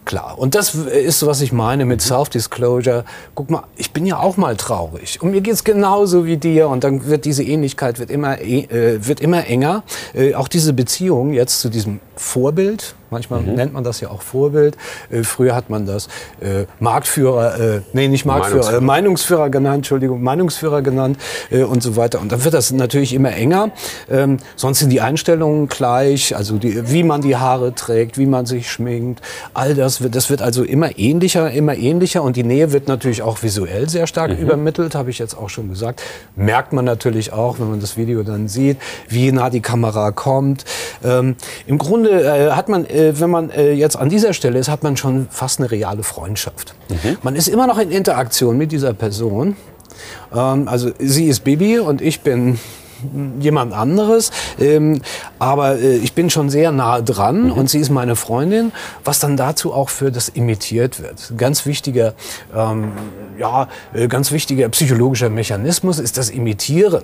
klar. 0.05 0.39
Und 0.39 0.55
das 0.55 0.75
ist, 0.75 1.25
was 1.27 1.41
ich 1.41 1.53
meine 1.53 1.85
mit 1.85 2.03
Self-Disclosure. 2.03 3.05
Guck 3.35 3.51
mal, 3.51 3.65
ich 3.77 3.93
bin 3.93 4.07
ja 4.07 4.19
auch 4.19 4.37
mal 4.37 4.57
traurig. 4.57 5.21
Und 5.23 5.31
mir 5.31 5.41
geht's 5.41 5.65
genauso 5.65 6.25
wie 6.27 6.37
dir. 6.37 6.69
Und 6.69 6.85
dann 6.85 7.07
wird 7.07 7.25
diese 7.25 7.43
Ähnlichkeit 7.43 7.99
wird 7.99 8.11
immer, 8.11 8.41
äh, 8.41 8.99
wird 9.07 9.21
immer 9.21 9.47
enger. 9.47 9.83
Äh, 10.15 10.35
auch 10.35 10.49
diese 10.49 10.73
Beziehung 10.73 11.33
jetzt 11.33 11.61
zu 11.61 11.69
diesem 11.69 12.01
Vorbild. 12.17 12.95
Manchmal 13.11 13.41
mhm. 13.41 13.55
nennt 13.55 13.73
man 13.73 13.83
das 13.83 14.01
ja 14.01 14.11
auch 14.11 14.23
Vorbild. 14.23 14.77
Äh, 15.11 15.25
früher 15.25 15.55
hat 15.55 15.69
man 15.69 15.85
das 15.87 16.07
äh, 16.41 16.67
Marktführer, 16.79 17.59
äh, 17.59 17.81
nee, 17.93 18.09
nicht 18.09 18.25
Marktführer, 18.25 18.81
Meinungsführer, 18.81 18.81
äh, 18.81 18.85
Meinungsführer 18.85 19.51
genannt, 19.51 19.77
Entschuldigung, 19.77 20.23
Meinungsführer 20.23 20.83
genannt 20.83 21.19
und 21.51 21.83
so 21.83 21.97
weiter. 21.97 22.21
Und 22.21 22.31
dann 22.31 22.45
wird 22.45 22.55
das 22.55 22.71
natürlich 22.71 23.15
immer 23.15 23.33
enger. 23.33 23.71
Ähm, 24.11 24.39
sonst 24.55 24.79
sind 24.79 24.91
die 24.91 25.01
Einstellungen 25.01 25.69
gleich, 25.69 26.37
also 26.37 26.59
die, 26.59 26.91
wie 26.91 27.03
man 27.03 27.21
die 27.21 27.37
Haare 27.37 27.75
trägt, 27.75 28.19
wie 28.19 28.27
man 28.27 28.47
sich 28.47 28.71
schminkt, 28.71 29.21
all 29.55 29.75
das 29.75 30.01
wird, 30.01 30.15
das 30.15 30.31
wird 30.31 30.43
also 30.43 30.63
immer 30.63 30.99
ähnlicher, 30.99 31.51
immer 31.51 31.77
ähnlicher 31.77 32.23
und 32.23 32.37
die 32.37 32.45
Nähe 32.45 32.73
wird 32.73 32.89
natürlich 32.89 33.23
auch 33.23 33.43
visuell 33.43 33.89
sehr 33.89 34.07
stark 34.07 34.33
mhm. 34.33 34.39
übermittelt, 34.39 34.95
habe 34.95 35.11
ich 35.11 35.19
jetzt 35.19 35.37
auch 35.37 35.49
schon 35.49 35.69
gesagt. 35.69 36.03
Merkt 36.37 36.73
man 36.73 36.85
natürlich 36.85 37.33
auch, 37.33 37.59
wenn 37.59 37.71
man 37.71 37.81
das 37.81 37.97
Video 37.97 38.23
dann 38.23 38.49
sieht, 38.49 38.79
wie 39.09 39.33
nah 39.33 39.51
die 39.51 39.61
Kamera 39.61 40.11
kommt. 40.13 40.65
Ähm, 41.05 41.37
Im 41.67 41.79
Grunde 41.79 42.11
äh, 42.11 42.51
hat 42.53 42.69
man, 42.69 42.85
äh, 42.87 43.19
wenn 43.19 43.31
man 43.31 43.51
äh, 43.51 43.73
jetzt 43.73 43.97
an 43.97 44.09
dieser 44.09 44.33
Stelle 44.33 44.59
ist, 44.59 44.69
hat 44.69 44.83
man 44.83 44.97
schon 44.97 45.29
fast 45.31 45.61
eine 45.61 45.71
reale 45.71 46.03
Freundschaft. 46.03 46.75
Mhm. 46.89 47.19
Man 47.23 47.37
ist 47.37 47.49
immer 47.49 47.67
noch 47.67 47.79
in 47.79 47.91
Interaktion 47.91 48.57
mit 48.57 48.73
dieser 48.73 48.93
Person. 48.93 49.57
Ähm, 50.35 50.69
also 50.69 50.91
sie 50.99 51.27
ist 51.27 51.45
Bibi 51.45 51.79
und 51.79 52.01
ich 52.01 52.21
bin 52.21 52.59
jemand 53.41 53.73
anderes. 53.73 54.31
Ähm, 54.59 55.01
aber 55.39 55.79
äh, 55.79 55.97
ich 55.97 56.13
bin 56.15 56.31
schon 56.31 56.51
sehr 56.51 56.73
nah 56.73 57.01
dran 57.01 57.45
mhm. 57.45 57.53
und 57.53 57.71
sie 57.71 57.79
ist 57.79 57.91
meine 57.91 58.17
Freundin, 58.17 58.73
was 59.05 59.19
dann 59.19 59.37
dazu 59.37 59.73
auch 59.73 59.89
für 59.89 60.11
das 60.11 60.29
imitiert 60.29 61.03
wird. 61.03 61.33
Ganz 61.37 61.67
wichtiger, 61.67 62.15
ähm, 62.55 62.93
ja, 63.39 63.69
äh, 63.93 64.09
ganz 64.09 64.33
wichtiger 64.33 64.69
psychologischer 64.69 65.31
Mechanismus 65.31 65.99
ist 65.99 66.19
das 66.19 66.31
Imitieren. 66.31 67.03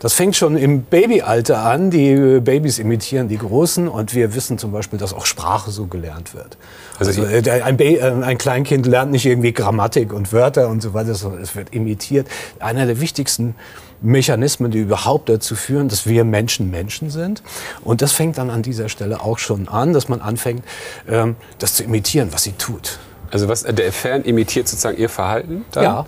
Das 0.00 0.12
fängt 0.12 0.36
schon 0.36 0.56
im 0.56 0.82
Babyalter 0.82 1.58
an. 1.58 1.90
Die 1.90 2.10
äh, 2.10 2.40
Babys 2.40 2.78
imitieren 2.78 3.28
die 3.28 3.38
Großen 3.38 3.88
und 3.88 4.14
wir 4.14 4.34
wissen 4.34 4.58
zum 4.58 4.70
Beispiel, 4.70 4.98
dass 4.98 5.12
auch 5.12 5.26
Sprache 5.26 5.70
so 5.70 5.86
gelernt 5.86 6.34
wird. 6.34 6.56
Also, 6.98 7.22
also 7.22 7.50
äh, 7.50 7.62
ein, 7.62 7.78
äh, 7.78 8.00
ein, 8.00 8.38
Kleinkind 8.38 8.86
lernt 8.86 9.10
nicht 9.10 9.26
irgendwie 9.26 9.52
Grammatik 9.52 10.12
und 10.12 10.32
Wörter 10.32 10.68
und 10.68 10.82
so 10.82 10.94
weiter, 10.94 11.14
sondern 11.14 11.42
es 11.42 11.56
wird 11.56 11.74
imitiert. 11.74 12.28
Einer 12.60 12.86
der 12.86 13.00
wichtigsten 13.00 13.56
Mechanismen, 14.00 14.70
die 14.70 14.78
überhaupt 14.78 15.28
dazu 15.28 15.56
führen, 15.56 15.88
dass 15.88 16.06
wir 16.06 16.24
Menschen 16.24 16.70
Menschen 16.70 17.10
sind. 17.10 17.42
Und 17.82 18.00
das 18.00 18.12
fängt 18.12 18.38
dann 18.38 18.50
an 18.50 18.62
dieser 18.62 18.88
Stelle 18.88 19.20
auch 19.20 19.38
schon 19.38 19.66
an, 19.66 19.92
dass 19.92 20.08
man 20.08 20.20
anfängt, 20.20 20.62
ähm, 21.08 21.34
das 21.58 21.74
zu 21.74 21.82
imitieren, 21.82 22.28
was 22.30 22.44
sie 22.44 22.52
tut. 22.52 22.98
Also 23.32 23.48
was 23.48 23.64
der 23.64 23.92
Fan 23.92 24.22
imitiert 24.22 24.68
sozusagen 24.68 24.96
ihr 24.96 25.08
Verhalten? 25.08 25.64
Dann? 25.72 25.82
Ja. 25.82 26.06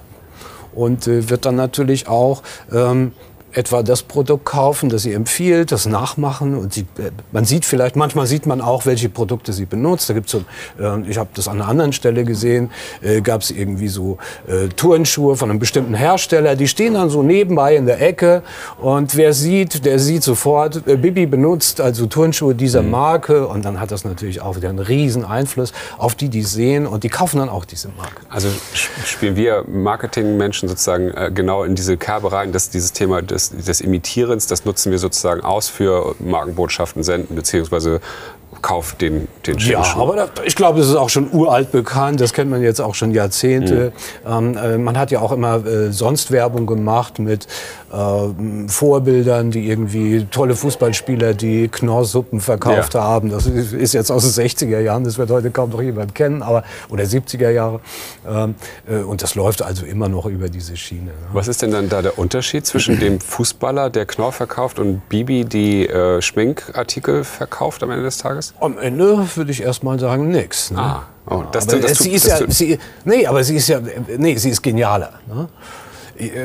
Und 0.72 1.06
wird 1.06 1.44
dann 1.44 1.56
natürlich 1.56 2.06
auch 2.06 2.44
ähm, 2.72 3.12
etwa 3.52 3.82
das 3.82 4.02
Produkt 4.02 4.44
kaufen, 4.44 4.88
das 4.88 5.02
sie 5.02 5.12
empfiehlt, 5.12 5.72
das 5.72 5.86
nachmachen 5.86 6.56
und 6.56 6.72
sie, 6.72 6.82
äh, 6.98 7.10
man 7.32 7.44
sieht 7.44 7.64
vielleicht, 7.64 7.96
manchmal 7.96 8.26
sieht 8.26 8.46
man 8.46 8.60
auch, 8.60 8.86
welche 8.86 9.08
Produkte 9.08 9.52
sie 9.52 9.66
benutzt. 9.66 10.08
Da 10.08 10.14
gibt's 10.14 10.32
so, 10.32 10.44
äh, 10.78 11.08
ich 11.08 11.18
habe 11.18 11.30
das 11.34 11.48
an 11.48 11.60
einer 11.60 11.68
anderen 11.68 11.92
Stelle 11.92 12.24
gesehen, 12.24 12.70
äh, 13.02 13.20
gab 13.20 13.42
es 13.42 13.50
irgendwie 13.50 13.88
so 13.88 14.18
äh, 14.46 14.68
Turnschuhe 14.68 15.36
von 15.36 15.50
einem 15.50 15.58
bestimmten 15.58 15.94
Hersteller, 15.94 16.54
die 16.54 16.68
stehen 16.68 16.94
dann 16.94 17.10
so 17.10 17.22
nebenbei 17.22 17.76
in 17.76 17.86
der 17.86 18.00
Ecke 18.00 18.42
und 18.78 19.16
wer 19.16 19.32
sieht, 19.32 19.84
der 19.84 19.98
sieht 19.98 20.22
sofort, 20.22 20.86
äh, 20.86 20.96
Bibi 20.96 21.26
benutzt 21.26 21.80
also 21.80 22.06
Turnschuhe 22.06 22.54
dieser 22.54 22.82
mhm. 22.82 22.90
Marke 22.90 23.48
und 23.48 23.64
dann 23.64 23.80
hat 23.80 23.90
das 23.90 24.04
natürlich 24.04 24.40
auch 24.40 24.56
wieder 24.56 24.68
einen 24.68 24.78
riesen 24.78 25.24
Einfluss 25.24 25.72
auf 25.98 26.14
die, 26.14 26.28
die 26.28 26.42
sehen 26.42 26.86
und 26.86 27.04
die 27.04 27.08
kaufen 27.08 27.38
dann 27.38 27.48
auch 27.48 27.64
diese 27.64 27.88
Marke. 27.88 28.20
Also 28.28 28.48
spielen 29.04 29.36
wir 29.36 29.64
Marketingmenschen 29.66 30.68
sozusagen 30.68 31.10
äh, 31.10 31.30
genau 31.34 31.64
in 31.64 31.74
diese 31.74 31.96
Kerbe 31.96 32.32
rein, 32.32 32.52
dass 32.52 32.70
dieses 32.70 32.92
Thema 32.92 33.22
des 33.22 33.39
des, 33.48 33.64
des 33.64 33.80
Imitierens, 33.80 34.46
das 34.46 34.64
nutzen 34.64 34.90
wir 34.90 34.98
sozusagen 34.98 35.42
aus 35.42 35.68
für 35.68 36.14
Markenbotschaften 36.18 37.02
senden, 37.02 37.34
beziehungsweise 37.34 38.00
Kauf 38.62 38.94
den, 38.94 39.28
den 39.46 39.58
Ja, 39.58 39.82
aber 39.96 40.16
das, 40.16 40.30
ich 40.44 40.54
glaube, 40.54 40.78
das 40.78 40.88
ist 40.88 40.96
auch 40.96 41.08
schon 41.08 41.32
uralt 41.32 41.72
bekannt. 41.72 42.20
Das 42.20 42.32
kennt 42.32 42.50
man 42.50 42.62
jetzt 42.62 42.80
auch 42.80 42.94
schon 42.94 43.12
Jahrzehnte. 43.12 43.92
Mhm. 44.24 44.30
Ähm, 44.30 44.56
äh, 44.56 44.78
man 44.78 44.98
hat 44.98 45.10
ja 45.10 45.20
auch 45.20 45.32
immer 45.32 45.64
äh, 45.64 45.92
sonst 45.92 46.30
Werbung 46.30 46.66
gemacht 46.66 47.18
mit 47.18 47.46
äh, 47.92 48.68
Vorbildern, 48.68 49.50
die 49.50 49.68
irgendwie 49.68 50.26
tolle 50.30 50.54
Fußballspieler, 50.54 51.34
die 51.34 51.68
Knorrsuppen 51.68 52.40
verkauft 52.40 52.94
ja. 52.94 53.02
haben. 53.02 53.30
Das 53.30 53.46
ist 53.46 53.94
jetzt 53.94 54.10
aus 54.10 54.22
den 54.32 54.46
60er 54.46 54.80
Jahren. 54.80 55.04
Das 55.04 55.18
wird 55.18 55.30
heute 55.30 55.50
kaum 55.50 55.70
noch 55.70 55.82
jemand 55.82 56.14
kennen, 56.14 56.42
aber 56.42 56.62
oder 56.88 57.04
70er 57.04 57.50
Jahre. 57.50 57.80
Ähm, 58.28 58.54
äh, 58.88 58.96
und 58.98 59.22
das 59.22 59.34
läuft 59.34 59.62
also 59.62 59.86
immer 59.86 60.08
noch 60.08 60.26
über 60.26 60.48
diese 60.48 60.76
Schiene. 60.76 61.06
Ne? 61.06 61.12
Was 61.32 61.48
ist 61.48 61.62
denn 61.62 61.70
dann 61.70 61.88
da 61.88 62.02
der 62.02 62.18
Unterschied 62.18 62.66
zwischen 62.66 63.00
dem 63.00 63.20
Fußballer, 63.20 63.90
der 63.90 64.06
Knorr 64.06 64.32
verkauft, 64.32 64.78
und 64.78 65.08
Bibi, 65.08 65.44
die 65.44 65.88
äh, 65.88 66.22
Schminkartikel 66.22 67.24
verkauft 67.24 67.82
am 67.82 67.90
Ende 67.90 68.04
des 68.04 68.18
Tages? 68.18 68.49
Am 68.60 68.78
Ende 68.78 69.26
würde 69.34 69.50
ich 69.50 69.62
erst 69.62 69.82
mal 69.82 69.98
sagen, 69.98 70.28
nix. 70.28 70.70
Ne? 70.70 70.78
Ah, 70.78 71.02
oh, 71.26 71.44
das, 71.50 71.68
aber 71.68 71.80
das, 71.80 71.98
sie 71.98 72.12
ist 72.12 72.26
ja, 72.26 72.38
sie, 72.48 72.78
nee, 73.04 73.26
aber 73.26 73.44
sie 73.44 73.56
ist 73.56 73.68
ja, 73.68 73.80
nee, 74.16 74.36
sie 74.36 74.50
ist 74.50 74.62
genialer. 74.62 75.12
Ne? 75.28 75.48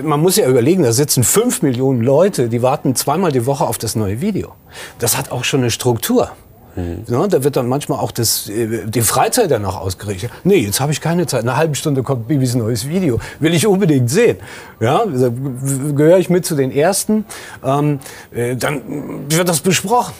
Man 0.03 0.21
muss 0.21 0.37
ja 0.37 0.47
überlegen, 0.47 0.83
da 0.83 0.93
sitzen 0.93 1.23
fünf 1.23 1.61
Millionen 1.61 2.01
Leute, 2.01 2.47
die 2.47 2.61
warten 2.61 2.95
zweimal 2.95 3.31
die 3.31 3.45
Woche 3.45 3.65
auf 3.65 3.77
das 3.77 3.95
neue 3.95 4.21
Video. 4.21 4.53
Das 4.99 5.17
hat 5.17 5.31
auch 5.31 5.43
schon 5.43 5.61
eine 5.61 5.71
Struktur. 5.71 6.31
Mhm. 6.75 7.03
Ja, 7.07 7.27
da 7.27 7.43
wird 7.43 7.55
dann 7.55 7.67
manchmal 7.67 7.99
auch 7.99 8.11
das, 8.11 8.49
äh, 8.49 8.85
die 8.85 9.01
Freizeit 9.01 9.51
danach 9.51 9.77
ausgerichtet. 9.77 10.31
Nee, 10.43 10.57
jetzt 10.57 10.79
habe 10.79 10.91
ich 10.91 11.01
keine 11.01 11.25
Zeit. 11.25 11.43
In 11.43 11.49
einer 11.49 11.57
halben 11.57 11.75
Stunde 11.75 12.03
kommt 12.03 12.27
Bibis 12.27 12.55
neues 12.55 12.87
Video. 12.87 13.19
Will 13.39 13.53
ich 13.53 13.65
unbedingt 13.65 14.09
sehen. 14.09 14.37
Ja, 14.79 15.03
gehöre 15.05 16.17
ich 16.17 16.29
mit 16.29 16.45
zu 16.45 16.55
den 16.55 16.71
Ersten. 16.71 17.25
Ähm, 17.63 17.99
äh, 18.33 18.55
dann 18.55 18.81
wird 19.29 19.47
das 19.47 19.61
besprochen 19.61 20.13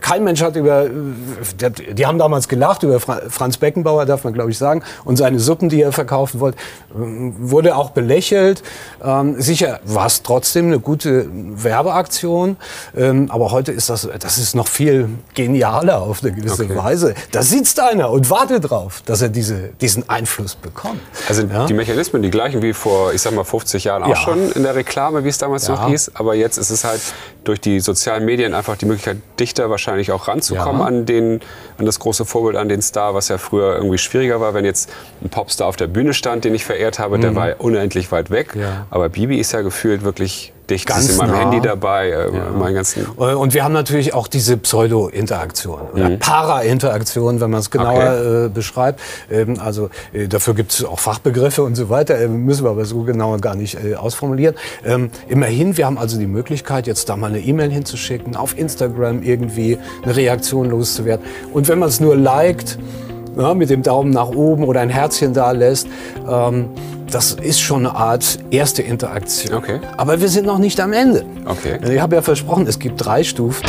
kein 0.00 0.24
Mensch 0.24 0.42
hat 0.42 0.56
über, 0.56 0.88
die 0.88 2.06
haben 2.06 2.18
damals 2.18 2.48
gelacht 2.48 2.82
über 2.82 3.00
Franz 3.00 3.56
Beckenbauer, 3.58 4.06
darf 4.06 4.24
man 4.24 4.32
glaube 4.32 4.50
ich 4.50 4.58
sagen, 4.58 4.82
und 5.04 5.16
seine 5.16 5.38
Suppen, 5.38 5.68
die 5.68 5.82
er 5.82 5.92
verkaufen 5.92 6.40
wollte, 6.40 6.58
wurde 6.90 7.76
auch 7.76 7.90
belächelt. 7.90 8.62
Ähm, 9.02 9.40
sicher 9.40 9.80
war 9.84 10.06
es 10.06 10.22
trotzdem 10.22 10.66
eine 10.66 10.80
gute 10.80 11.26
Werbeaktion, 11.30 12.56
ähm, 12.96 13.30
aber 13.30 13.50
heute 13.50 13.72
ist 13.72 13.90
das, 13.90 14.08
das 14.18 14.38
ist 14.38 14.54
noch 14.54 14.68
viel 14.68 15.08
genialer 15.34 16.02
auf 16.02 16.22
eine 16.22 16.32
gewisse 16.32 16.64
okay. 16.64 16.76
Weise. 16.76 17.14
Da 17.32 17.42
sitzt 17.42 17.80
einer 17.80 18.10
und 18.10 18.30
wartet 18.30 18.70
drauf, 18.70 19.02
dass 19.04 19.22
er 19.22 19.28
diese, 19.28 19.70
diesen 19.80 20.08
Einfluss 20.08 20.54
bekommt. 20.54 21.00
Also 21.28 21.42
ja? 21.42 21.66
die 21.66 21.74
Mechanismen, 21.74 22.22
die 22.22 22.30
gleichen 22.30 22.62
wie 22.62 22.72
vor, 22.72 23.12
ich 23.12 23.22
sag 23.22 23.34
mal, 23.34 23.44
50 23.44 23.84
Jahren 23.84 24.02
auch 24.04 24.08
ja. 24.08 24.16
schon 24.16 24.52
in 24.52 24.62
der 24.62 24.74
Reklame, 24.74 25.24
wie 25.24 25.28
es 25.28 25.38
damals 25.38 25.66
ja. 25.66 25.74
noch 25.74 25.88
hieß, 25.88 26.12
aber 26.14 26.34
jetzt 26.34 26.56
ist 26.56 26.70
es 26.70 26.84
halt 26.84 27.00
durch 27.44 27.60
die 27.60 27.80
sozialen 27.80 28.24
Medien 28.24 28.54
einfach 28.54 28.76
die 28.76 28.86
Möglichkeit, 28.86 29.18
dichter 29.50 29.68
wahrscheinlich 29.70 30.12
auch 30.12 30.28
ranzukommen 30.28 30.80
ja. 30.80 30.86
an, 30.86 31.06
den, 31.06 31.40
an 31.80 31.86
das 31.86 31.98
große 31.98 32.24
Vorbild, 32.24 32.56
an 32.56 32.68
den 32.68 32.82
Star, 32.82 33.14
was 33.14 33.28
ja 33.28 33.38
früher 33.38 33.74
irgendwie 33.74 33.98
schwieriger 33.98 34.40
war. 34.40 34.54
Wenn 34.54 34.64
jetzt 34.64 34.90
ein 35.22 35.30
Popstar 35.30 35.66
auf 35.66 35.76
der 35.76 35.88
Bühne 35.88 36.14
stand, 36.14 36.44
den 36.44 36.54
ich 36.54 36.64
verehrt 36.64 36.98
habe, 36.98 37.16
mhm. 37.16 37.22
der 37.22 37.34
war 37.34 37.48
unendlich 37.58 38.12
weit 38.12 38.30
weg. 38.30 38.54
Ja. 38.54 38.86
Aber 38.90 39.08
Bibi 39.08 39.38
ist 39.38 39.52
ja 39.52 39.62
gefühlt 39.62 40.04
wirklich 40.04 40.52
dicht. 40.70 40.86
Ganz 40.86 41.04
ist 41.04 41.12
in 41.12 41.16
meinem 41.18 41.32
nah. 41.32 41.38
Handy 41.38 41.60
dabei, 41.60 42.08
äh, 42.08 42.34
ja. 42.34 42.50
meinen 42.50 42.74
ganzen. 42.74 43.06
Äh, 43.18 43.34
und 43.34 43.54
wir 43.54 43.64
haben 43.64 43.72
natürlich 43.72 44.14
auch 44.14 44.28
diese 44.28 44.56
Pseudo-Interaktion 44.56 45.80
oder 45.92 46.10
mhm. 46.10 46.18
Para-Interaktion, 46.18 47.40
wenn 47.40 47.50
man 47.50 47.60
es 47.60 47.70
genauer 47.70 47.98
okay. 47.98 48.46
äh, 48.46 48.48
beschreibt. 48.48 49.00
Ähm, 49.30 49.58
also 49.60 49.90
äh, 50.12 50.28
dafür 50.28 50.54
gibt 50.54 50.72
es 50.72 50.84
auch 50.84 50.98
Fachbegriffe 50.98 51.62
und 51.62 51.74
so 51.74 51.90
weiter. 51.90 52.18
Äh, 52.18 52.28
müssen 52.28 52.64
wir 52.64 52.70
aber 52.70 52.84
so 52.84 53.02
genau 53.02 53.36
gar 53.38 53.54
nicht 53.54 53.76
äh, 53.82 53.96
ausformulieren. 53.96 54.54
Ähm, 54.84 55.10
immerhin, 55.28 55.76
wir 55.76 55.86
haben 55.86 55.98
also 55.98 56.18
die 56.18 56.26
Möglichkeit, 56.26 56.86
jetzt 56.86 57.08
da 57.08 57.16
mal 57.16 57.28
eine 57.28 57.40
E-Mail 57.40 57.70
hinzuschicken, 57.70 58.36
auf 58.36 58.56
Instagram 58.56 59.22
irgendwie 59.22 59.78
eine 60.02 60.16
Reaktion 60.16 60.70
loszuwerden. 60.70 61.24
Und 61.52 61.68
wenn 61.70 61.78
man 61.78 61.88
es 61.88 62.00
nur 62.00 62.16
liked, 62.16 62.78
ja, 63.38 63.54
mit 63.54 63.70
dem 63.70 63.82
Daumen 63.82 64.10
nach 64.10 64.28
oben 64.28 64.64
oder 64.64 64.80
ein 64.80 64.90
Herzchen 64.90 65.32
da 65.32 65.52
lässt, 65.52 65.86
ähm, 66.28 66.68
das 67.10 67.32
ist 67.32 67.60
schon 67.60 67.86
eine 67.86 67.94
Art 67.94 68.40
erste 68.50 68.82
Interaktion. 68.82 69.54
Okay. 69.54 69.80
Aber 69.96 70.20
wir 70.20 70.28
sind 70.28 70.46
noch 70.46 70.58
nicht 70.58 70.80
am 70.80 70.92
Ende. 70.92 71.24
Okay. 71.46 71.78
Ich 71.88 72.00
habe 72.00 72.16
ja 72.16 72.22
versprochen, 72.22 72.66
es 72.66 72.78
gibt 72.78 73.04
drei 73.04 73.22
Stufen. 73.22 73.64